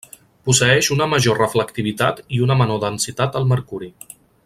[0.49, 3.93] Posseeix una major reflectivitat i una menor densitat el mercuri.